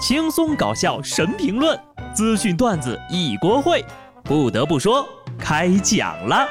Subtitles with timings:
[0.00, 1.78] 轻松搞笑神评论，
[2.14, 3.84] 资讯段子一锅烩。
[4.24, 5.06] 不得不说，
[5.38, 6.48] 开讲了。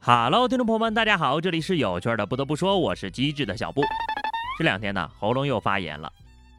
[0.00, 2.24] Hello，听众朋友们，大家好，这里是有趣的。
[2.24, 3.82] 不得不说，我是机智的小布。
[4.56, 6.12] 这两天呢，喉咙又发炎了。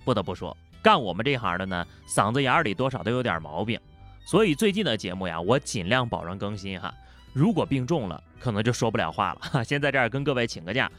[0.03, 3.79] 不得不说，干我们这行的呢，嗓子眼里多少都有点毛病。
[4.25, 6.91] 所以最近的节目呀，我尽量保证更新哈。
[7.31, 9.63] 如果病重了，可能就说不了话了哈。
[9.63, 10.91] 先在这儿跟各位请个假，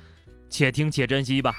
[0.49, 1.53] 且听且珍惜吧。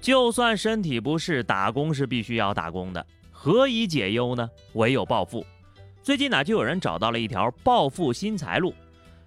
[0.00, 3.06] 就算身体不适，打工是必须要打工的。
[3.30, 4.50] 何以解忧呢？
[4.72, 5.46] 唯有暴富。
[6.02, 8.74] 最近呢，就有人找到了一条暴富新财路。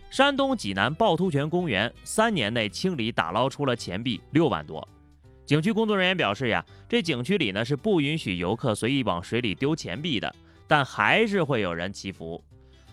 [0.10, 4.86] 山东济南趵突泉公园三年内清理打捞出了钱币六万多。
[5.46, 10.34] 景区工作人员表示呀，这景区里呢是不允许游客随意往水里丢钱币的，
[10.68, 12.42] 但还是会有人祈福。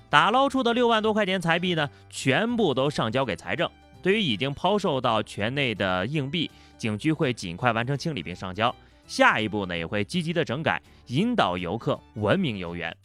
[0.08, 3.70] 打捞出的六万多块钱财币呢，全部都上交给财政。
[4.02, 8.74] 对于已经抛售到泉内的硬币，景区会尽快完成清理并上交。
[9.06, 12.96] 下一步呢，也会积极的整改，引导游客文明游园。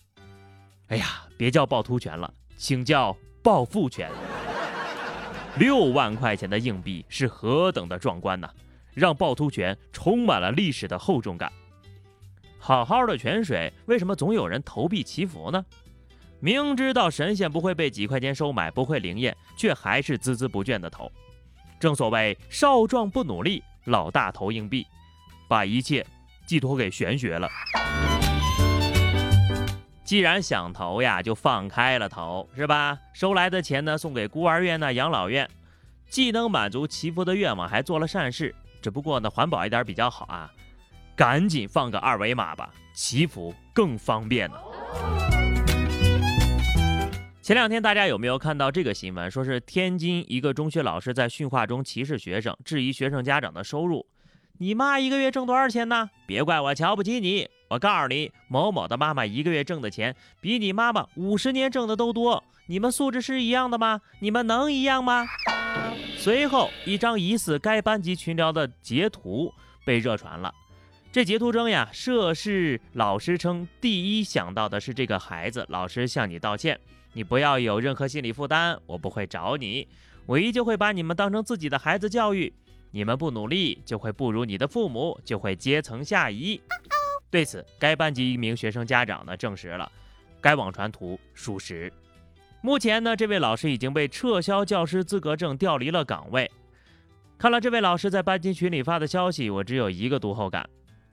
[0.87, 4.09] 哎呀，别叫趵突泉了，请叫暴富泉。
[5.59, 8.49] 六万块钱的硬币是何等的壮观呐！
[8.95, 11.51] 让趵突泉充满了历史的厚重感。
[12.57, 15.63] 好好的泉水，为什么总有人投币祈福呢？
[16.39, 21.11] 明知道神仙不会被几块钱收买，不会灵验，却还是孜孜不倦的投。
[21.79, 24.87] 正所谓少壮不努力，老大投硬币，
[25.47, 26.05] 把一切
[26.45, 27.47] 寄托给玄学了。
[30.03, 32.97] 既然想投呀，就放开了投，是吧？
[33.13, 35.49] 收来的钱呢，送给孤儿院呢、养老院，
[36.09, 38.53] 既能满足祈福的愿望，还做了善事。
[38.85, 40.47] 只不过呢，环保一点比较好啊，
[41.15, 44.57] 赶紧放个二维码吧，祈福更方便呢。
[47.41, 49.31] 前两天大家有没有看到这个新闻？
[49.31, 54.05] 说是天津一个中学老师在训话中歧视学生，质疑学生家长的收入。
[54.59, 56.07] 你妈一个月挣多少钱呢？
[56.27, 57.49] 别怪我瞧不起你。
[57.71, 62.43] 我告诉你，某某的妈妈一个月挣的钱比你妈妈五十年挣的都多。
[62.67, 64.01] 你们素质是一样的吗？
[64.19, 65.25] 你们能一样吗？
[66.25, 69.53] 随后，一张疑似该班级群聊的截图
[69.85, 70.51] 被热传了。
[71.11, 76.79] 这截图中呀，涉事老师称，第一想到的是这个孩子，老师向你道歉，
[77.13, 79.87] 你不要有任何心理负担，我不会找你，
[80.25, 82.51] 我依旧会把你们当成自己的孩子教育。
[82.89, 86.59] 你们不努力，就会不如你的父母，就会阶层下移。
[87.29, 89.91] 对此，该班级一名学生家长呢证实了，
[90.41, 91.93] 该网传图属实。
[92.65, 96.49] 目前呢，这位老师已经被撤销教师资格证，调离了岗位。
[97.37, 100.67] 看了这位老师在班级群里发的消息，我只有一个读后感：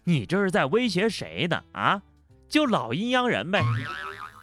[0.04, 1.62] 你这是在威胁谁呢？
[1.72, 2.00] 啊，
[2.48, 3.62] 就老阴阳人呗。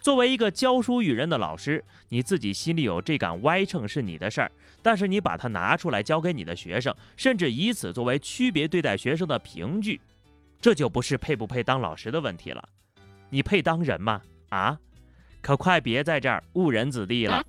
[0.00, 10.00] 作为一个教书育人的老师，你自己心里有这杆歪秤是你的事儿，但是你把它拿出来教给你的学生，甚至以此作为区别对待学生的凭据，
[10.60, 12.62] 这就不是配不配当老师的问题了。
[13.30, 14.22] 你配当人吗？
[14.50, 14.78] 啊？
[15.40, 17.42] 可快别在这儿误人子弟了！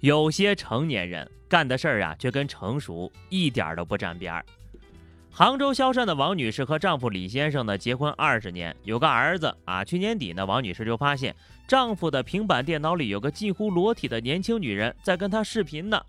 [0.00, 4.44] 有些成年人干的事儿啊，却跟成熟一点都不沾边儿。
[5.30, 9.84] 杭州萧山的王女士和丈夫李先生呢，结婚二十年，有个儿子啊。
[9.84, 11.34] 去年底呢，王女士就发现
[11.68, 16.00] 丈夫的平板电脑里有个近乎裸体的年轻女人在跟她视频呢。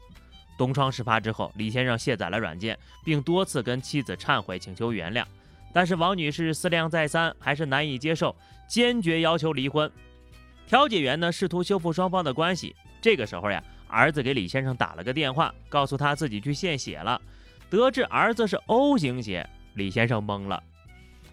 [0.58, 5.26] 东窗事发之后，李先生卸载了软件，并多次跟妻子忏悔，请求原谅。
[5.78, 8.36] 但是王女士思量再三，还是难以接受，
[8.68, 9.92] 坚决要求离婚。
[10.66, 12.76] 调解员呢试图修复双方的关系。
[13.00, 17.22] 这个时候呀，儿子给李先生打了个电话，告诉他自己去献血了。
[17.70, 20.64] 得知儿子是 O 型血，李先生懵了。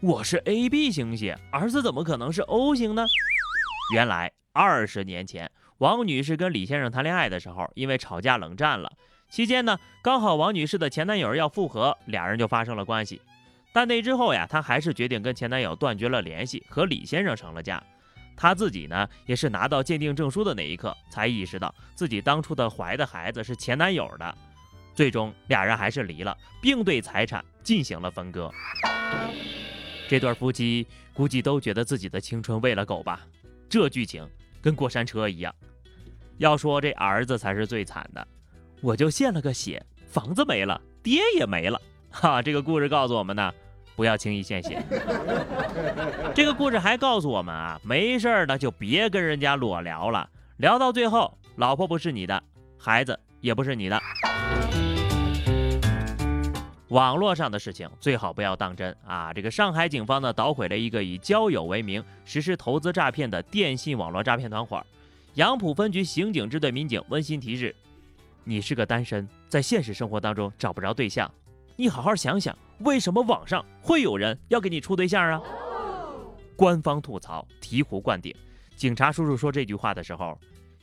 [0.01, 3.07] 我是 AB 型血，儿子怎么可能是 O 型呢？
[3.95, 8.93] 原来二十年前，王女士跟李先生谈恋爱的时候，因为吵架冷战了。
[9.31, 13.23] 期间呢，刚好王女士的前男友要复合，俩人就发生了关系。
[13.75, 17.83] 但那之后呀，她还是决定跟前男友断绝了联系，和李先生成了家。
[18.37, 24.39] 她自己呢，也是拿到鉴定证书的那一刻，才意识到自己当初的怀的孩子是前男友的。
[24.95, 28.49] 最终，俩人还是离了，并对财产进行了分割。
[30.07, 33.23] 这对夫妻估计都觉得自己的青春喂了狗吧？
[33.69, 34.25] 这剧情
[34.63, 35.53] 跟过山车一样。
[36.39, 38.25] 要说这儿子才是最惨的，
[38.81, 41.81] 我就献了个血，房子没了，爹也没了。
[42.11, 43.53] 哈，这个故事告诉我们呢。
[43.97, 44.83] 不要轻易献血。
[46.35, 52.43] 这个故事还告诉我们啊，没事儿的就别跟人家裸聊了，聊到最后，老婆不是你的，
[52.79, 54.01] 孩子也不是你的。
[56.89, 59.33] 网络上的事情最好不要当真啊！
[59.33, 64.81] 这个上海警方呢捣毁了一个以交友为名实施投资诈骗的电信网络诈骗团伙。
[65.35, 67.75] 杨浦分局刑警支队民警温馨提示：
[68.45, 71.29] 你是个单身，在现实生活当中找不着对象，
[71.75, 75.41] 你好好想想，为什么网上会有人要给你处对象啊？
[76.57, 78.35] 官方吐槽醍醐灌顶，
[78.77, 80.39] 警察叔叔说这句话的时候，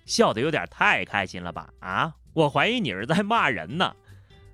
[0.06, 1.70] 笑得有点太开心了吧？
[1.80, 3.94] 啊，我怀疑你是在骂人呢。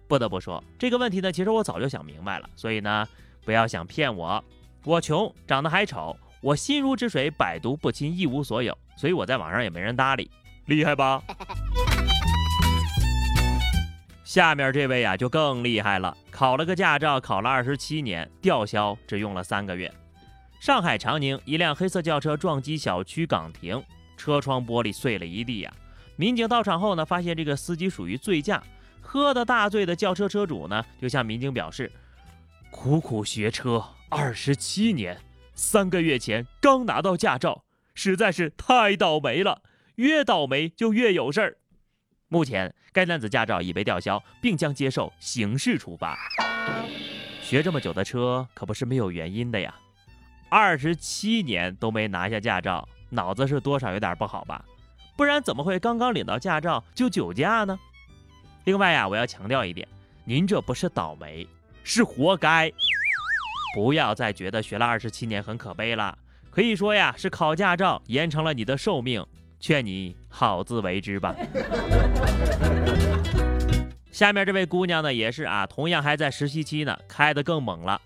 [0.08, 2.50] 不得不说，这个问题呢，其实我早就想明白了。
[2.56, 3.06] 所以呢，
[3.44, 4.44] 不要想骗我，
[4.86, 8.78] 我穷，长得还丑，我心如止水，百毒不侵，一无所有。
[8.96, 10.32] 所以我在网上也没人搭理，
[10.66, 11.22] 厉害吧？
[14.28, 19.90] 下面这位呀，就更厉害了，考了个驾照，考了二十七年，吊销只用了三个月。
[20.60, 23.82] 上海长宁一辆黑色轿车撞击小区岗亭，
[24.18, 25.74] 车窗玻璃碎了一地呀。
[26.18, 28.62] 民警到场后呢，发现这个司机属于醉驾。
[29.00, 31.90] 喝的大醉的轿车车主呢，就向民警表示
[32.70, 35.18] ：“苦苦学车二十七年，
[35.54, 37.64] 三个月前刚拿到驾照，
[37.94, 39.62] 实在是太倒霉了，
[39.96, 41.58] 越倒霉就越有事儿。”
[42.30, 46.18] 目前，该男子驾照已被吊销，并将接受刑事处罚。
[47.42, 49.74] 学这么久的车可不是没有原因的呀，
[50.50, 54.66] 二十七年都没拿下驾照，脑子是多少有点不好吧？
[55.16, 57.80] 不然怎么会刚刚领到驾照就酒驾呢？
[58.66, 59.88] 另外呀，我要强调一点，
[60.26, 61.48] 您这不是倒霉，
[61.84, 62.70] 是活该。
[63.74, 66.18] 不要再觉得学了二十七年很可悲了，
[66.52, 69.26] 可以说呀，是考驾照延长了你的寿命，
[69.60, 71.36] 劝你好自为之吧。
[74.12, 78.02] 下面这位姑娘呢，也是啊，同样还在实习期呢，开得更猛了。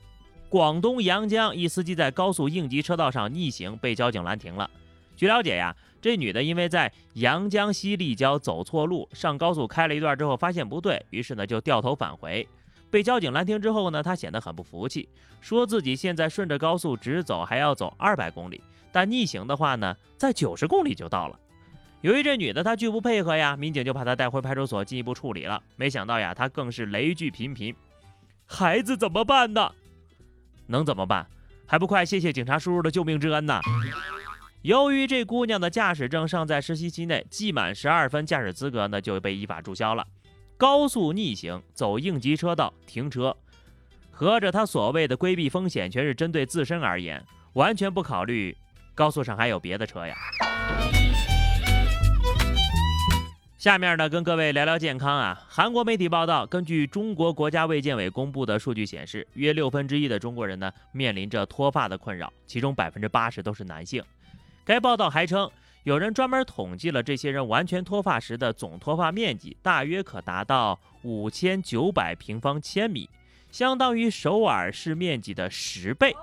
[0.49, 4.69] 广东阳江一司机在高速应急车道上逆行，被交警拦停了。
[5.15, 5.75] 据了解呀。
[6.03, 12.47] 这女的因为在阳江西立交走错路，上高速开了一段之后发现不对，于是呢就掉头返回，
[12.91, 15.07] 被交警拦停之后呢，他显得很不服气，
[15.39, 18.61] 说自己现在顺着高速直走还要走二百公里，
[18.91, 21.39] 但逆行的话呢，在九十公里就到了。
[22.01, 25.63] 由于这女的她拒不配合呀，民警就把她带回派出所进一步处理了。
[25.75, 27.73] 没想到呀，她更是雷剧频频，
[28.45, 29.71] 孩子怎么办呢？
[30.67, 31.25] 能怎么办？
[31.65, 33.61] 还不快谢谢警察叔叔的救命之恩呐！
[34.63, 40.05] 由于这姑娘的驾驶证尚在实习期内，记满十二分驾驶资格呢，就被依法注销了。
[40.61, 43.35] 高速逆行走应急车道停车，
[44.11, 48.55] 合着他所谓的规避风险，全是针对自身而言，完全不考虑
[48.93, 50.15] 高速上还有别的车呀。
[53.57, 55.43] 下面呢，跟各位聊聊健康啊。
[55.49, 64.03] 韩国媒体报道，根据中国国家卫健委公布的数据显示，约六分之一的中国人呢，面临着脱发的困扰，其中百分之八十都是男性。
[64.63, 65.49] 该报道还称，
[65.83, 73.09] 有人专门统计了这些人完全脱发时的总脱发面积，大约可达到五千九百平方千米，
[73.49, 76.15] 相当于首尔市面积的十倍。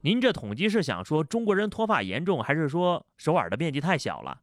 [0.00, 4.40] 您这统计是想说中国人脱发严重，还是说首尔的面积太小了？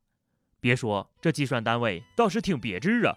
[0.59, 3.15] 别说，这计算单位倒是挺别致啊。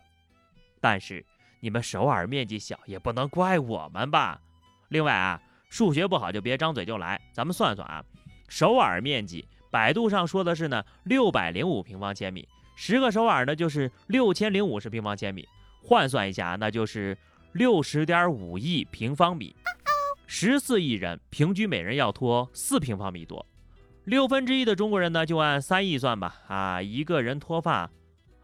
[0.80, 1.25] 但是
[1.60, 4.40] 你们首尔面积小，也不能怪我们吧？
[4.88, 8.02] 另外啊，数学不好就别张嘴就来，咱们算算啊。
[8.48, 12.46] 首尔面积，百度上说的是呢六百零五平方千米，
[12.76, 15.48] 十个首尔呢就是六千零五十平方千米，
[15.82, 17.16] 换算一下，那就是
[17.52, 19.56] 六十点五亿平方米，
[20.26, 23.46] 十四亿人平均每人要拖四平方米多，
[24.04, 27.90] 六分之一的中国人呢就按三亿算吧，啊，一个人脱发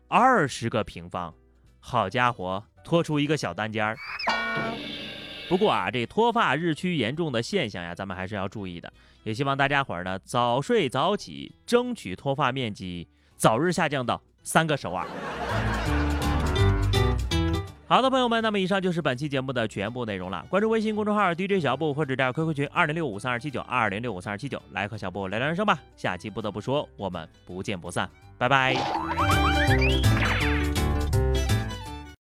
[0.09, 1.35] 二十个平方，
[1.79, 3.99] 好家伙，拖出一个小单间儿。
[5.49, 8.93] 不过啊，这脱发日趋严重的现象呀，咱们还是要注意的。
[9.25, 15.07] 也希望大家伙儿呢早睡早起，争取脱发面积早日下降到三个首尔。
[17.87, 20.45] 好的，朋友们，那么以上就是本期节目的全部内容了。
[20.51, 25.79] 关注微信公众号 DJ 小布或者加 QQ 群二零六五三二七九二零六五三二七九，来和小布聊聊人生吧。
[25.97, 28.75] 下期不得不说，我们不见不散，拜拜。